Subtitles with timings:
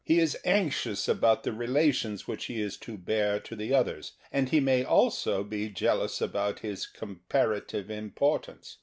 [0.03, 4.49] He is anxious about the relations which he is to bear to the others, and
[4.49, 8.77] he may also be jealous about his comparative importance.